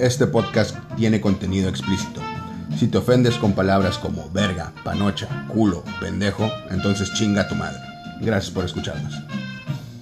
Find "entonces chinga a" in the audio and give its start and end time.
6.70-7.48